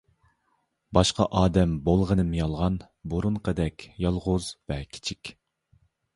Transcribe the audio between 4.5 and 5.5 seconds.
ۋە كىچىك.